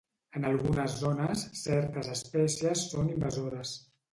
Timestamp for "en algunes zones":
0.37-1.43